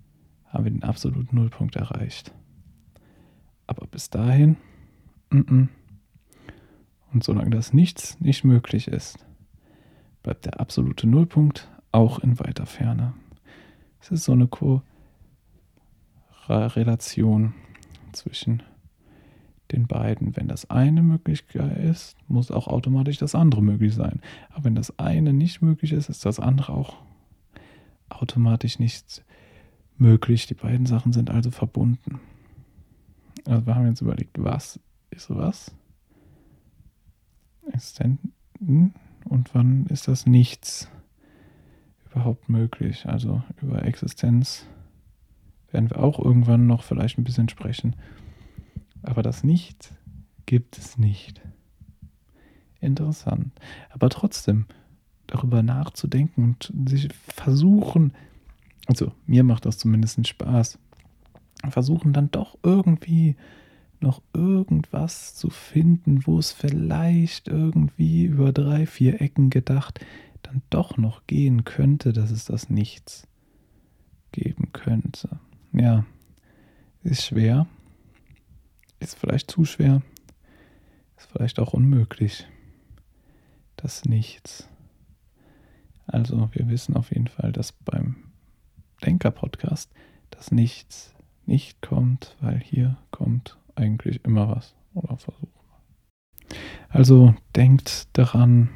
haben 0.46 0.64
wir 0.64 0.70
den 0.70 0.84
absoluten 0.84 1.36
Nullpunkt 1.36 1.76
erreicht. 1.76 2.32
Aber 3.66 3.86
bis 3.86 4.08
dahin, 4.08 4.56
mm 5.28 5.64
und 7.12 7.24
solange 7.24 7.50
das 7.50 7.72
nichts 7.72 8.18
nicht 8.20 8.44
möglich 8.44 8.88
ist, 8.88 9.24
bleibt 10.22 10.46
der 10.46 10.60
absolute 10.60 11.06
Nullpunkt 11.06 11.68
auch 11.90 12.18
in 12.20 12.38
weiter 12.38 12.66
Ferne. 12.66 13.14
Es 14.00 14.10
ist 14.10 14.24
so 14.24 14.32
eine 14.32 14.48
Korrelation 16.46 17.54
zwischen 18.12 18.62
den 19.70 19.86
beiden. 19.86 20.36
Wenn 20.36 20.48
das 20.48 20.70
eine 20.70 21.02
möglich 21.02 21.44
ist, 21.54 22.16
muss 22.28 22.50
auch 22.50 22.66
automatisch 22.68 23.18
das 23.18 23.34
andere 23.34 23.62
möglich 23.62 23.94
sein. 23.94 24.20
Aber 24.50 24.64
wenn 24.64 24.74
das 24.74 24.98
eine 24.98 25.32
nicht 25.32 25.62
möglich 25.62 25.92
ist, 25.92 26.08
ist 26.08 26.24
das 26.24 26.40
andere 26.40 26.72
auch 26.72 26.96
automatisch 28.08 28.78
nicht 28.78 29.24
möglich. 29.96 30.46
Die 30.46 30.54
beiden 30.54 30.86
Sachen 30.86 31.12
sind 31.12 31.30
also 31.30 31.50
verbunden. 31.50 32.20
Also 33.46 33.66
wir 33.66 33.74
haben 33.74 33.86
jetzt 33.86 34.00
überlegt, 34.00 34.42
was 34.42 34.78
ist 35.10 35.30
was? 35.30 35.74
Existenten 37.70 38.94
und 39.24 39.54
wann 39.54 39.86
ist 39.86 40.08
das 40.08 40.26
Nichts 40.26 40.88
überhaupt 42.10 42.48
möglich? 42.48 43.06
Also 43.06 43.42
über 43.60 43.84
Existenz 43.84 44.66
werden 45.70 45.90
wir 45.90 46.00
auch 46.00 46.18
irgendwann 46.18 46.66
noch 46.66 46.82
vielleicht 46.82 47.18
ein 47.18 47.24
bisschen 47.24 47.48
sprechen. 47.48 47.96
Aber 49.02 49.22
das 49.22 49.42
Nichts 49.42 49.94
gibt 50.46 50.78
es 50.78 50.98
nicht. 50.98 51.40
Interessant. 52.80 53.52
Aber 53.90 54.08
trotzdem 54.08 54.66
darüber 55.26 55.62
nachzudenken 55.62 56.42
und 56.44 56.72
sich 56.90 57.08
versuchen, 57.14 58.12
also 58.86 59.12
mir 59.26 59.44
macht 59.44 59.64
das 59.64 59.78
zumindest 59.78 60.26
Spaß, 60.26 60.78
versuchen 61.70 62.12
dann 62.12 62.30
doch 62.30 62.58
irgendwie 62.62 63.36
noch 64.02 64.22
irgendwas 64.34 65.34
zu 65.34 65.50
finden, 65.50 66.26
wo 66.26 66.38
es 66.38 66.52
vielleicht 66.52 67.48
irgendwie 67.48 68.24
über 68.24 68.52
drei, 68.52 68.86
vier 68.86 69.20
Ecken 69.20 69.50
gedacht 69.50 70.00
dann 70.42 70.62
doch 70.70 70.96
noch 70.96 71.26
gehen 71.26 71.64
könnte, 71.64 72.12
das 72.12 72.30
ist 72.30 72.50
das 72.50 72.68
Nichts. 72.68 73.26
geben 74.32 74.72
könnte. 74.72 75.40
Ja, 75.72 76.06
ist 77.02 77.24
schwer. 77.24 77.66
Ist 78.98 79.14
vielleicht 79.14 79.50
zu 79.50 79.66
schwer. 79.66 80.00
Ist 81.18 81.30
vielleicht 81.30 81.58
auch 81.58 81.74
unmöglich. 81.74 82.46
Das 83.76 84.06
Nichts. 84.06 84.68
Also 86.06 86.48
wir 86.52 86.68
wissen 86.68 86.96
auf 86.96 87.10
jeden 87.12 87.28
Fall, 87.28 87.52
dass 87.52 87.72
beim 87.72 88.16
Denker-Podcast 89.04 89.92
das 90.30 90.50
Nichts 90.50 91.14
nicht 91.44 91.82
kommt, 91.82 92.36
weil 92.40 92.58
hier 92.58 92.96
kommt 93.10 93.58
eigentlich 93.74 94.24
immer 94.24 94.48
was. 94.48 94.74
Oder 94.94 95.16
versuchen. 95.16 95.48
Also 96.88 97.34
denkt 97.56 98.08
daran, 98.16 98.68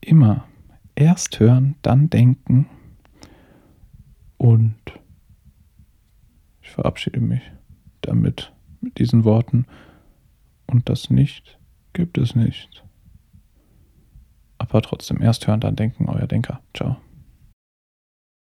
immer 0.00 0.46
erst 0.94 1.40
hören, 1.40 1.76
dann 1.82 2.10
denken 2.10 2.68
und 4.36 4.76
ich 6.60 6.70
verabschiede 6.70 7.20
mich 7.20 7.40
damit 8.02 8.52
mit 8.80 8.98
diesen 8.98 9.24
Worten 9.24 9.66
und 10.66 10.88
das 10.88 11.10
nicht 11.10 11.58
gibt 11.92 12.18
es 12.18 12.34
nicht. 12.34 12.84
Aber 14.58 14.82
trotzdem 14.82 15.22
erst 15.22 15.46
hören, 15.46 15.60
dann 15.60 15.76
denken, 15.76 16.08
euer 16.08 16.26
Denker. 16.26 16.60
Ciao. 16.74 16.96